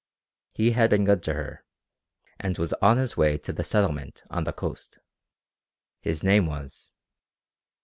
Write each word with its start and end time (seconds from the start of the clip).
He 0.51 0.71
had 0.71 0.89
been 0.89 1.05
good 1.05 1.21
to 1.21 1.35
her, 1.35 1.63
and 2.39 2.57
was 2.57 2.73
on 2.81 2.97
his 2.97 3.15
way 3.15 3.37
to 3.37 3.53
the 3.53 3.63
settlement 3.63 4.23
on 4.31 4.45
the 4.45 4.51
coast. 4.51 4.97
His 5.99 6.23
name 6.23 6.47
was.... 6.47 6.91